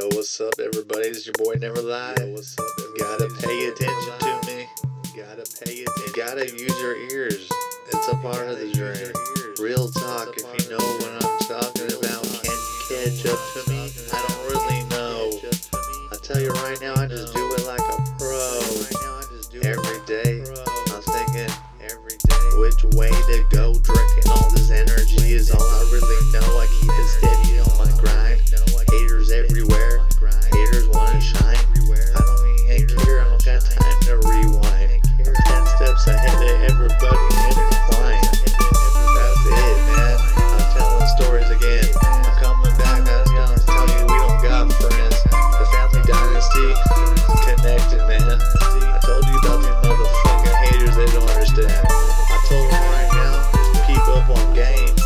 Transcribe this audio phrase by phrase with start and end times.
[0.00, 1.08] Yo, what's up, everybody?
[1.08, 2.14] It's your boy Never Lie.
[2.20, 2.64] Yo, what's up?
[2.96, 4.66] Gotta pay attention to me.
[5.14, 6.04] Gotta pay attention.
[6.06, 7.46] You gotta use your ears.
[7.92, 9.12] It's a part of the dream.
[9.60, 10.32] Real talk.
[10.38, 12.56] If you know what I'm talking about, can
[12.88, 13.69] catch up to me?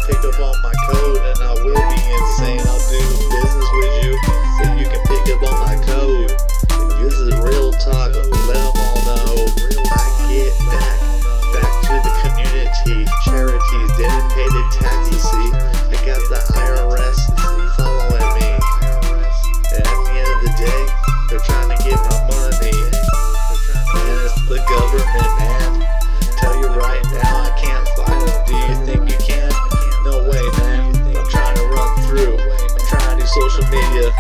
[0.07, 2.61] Pick up on my code, and I will be insane.
[2.69, 3.01] I'll do
[3.33, 4.13] business with you
[4.61, 6.29] if you can pick up on my code.
[7.01, 8.13] This is real talk.
[8.13, 9.33] Let them all know.
[9.89, 11.01] I get back,
[11.57, 15.23] back to the community, charities, dedicated taxes.
[15.25, 15.51] See,
[15.89, 17.19] I got the IRS
[17.77, 18.51] following me.
[19.73, 20.83] And at the end of the day,
[21.31, 22.77] they're trying to get my money.
[23.97, 25.71] Man, it's the government, man.
[26.37, 28.45] Tell you right now, I can't fight them.
[28.45, 29.19] Do you think you
[33.35, 34.13] social media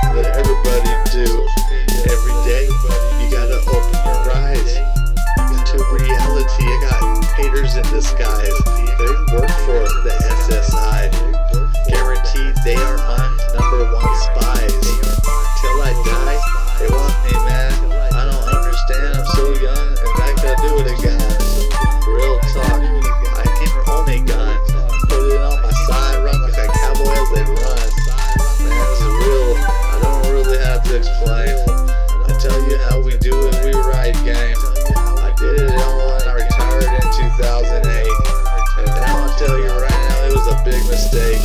[40.64, 41.42] big mistake.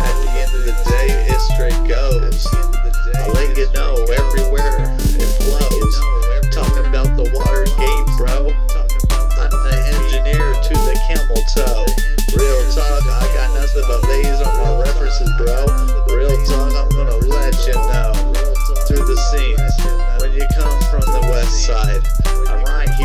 [0.00, 2.83] At the end of the day, it straight goes.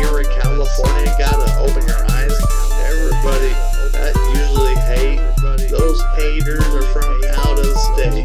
[0.00, 2.32] Here in California, gotta open your eyes.
[2.88, 3.52] Everybody
[3.92, 5.20] that usually hate,
[5.68, 8.24] those haters are from out of state.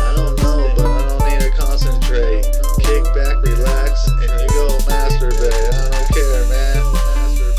[0.00, 2.48] I don't know, but I don't need to concentrate.
[2.80, 5.52] Kick back, relax, and you go masturbate.
[5.52, 6.80] I don't care, man.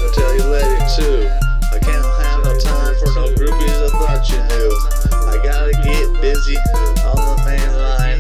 [0.02, 1.30] I'll tell you later too.
[1.70, 3.78] I can't have no time for no groupies.
[3.86, 4.70] I thought you knew.
[5.30, 6.58] I gotta get busy
[7.06, 8.20] on the main line,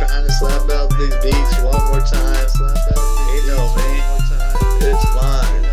[0.00, 2.48] trying to slap out these beats one more time.
[3.32, 4.00] You know me,
[4.80, 5.64] it's mine.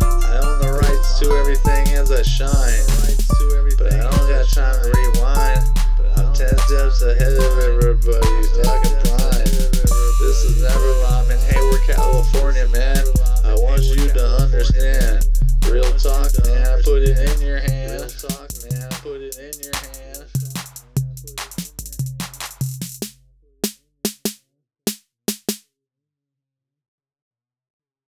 [0.00, 2.84] I own the rights to everything as I shine,
[3.76, 5.60] but I don't got time to rewind.
[6.16, 8.41] I'm ten steps ahead of everybody.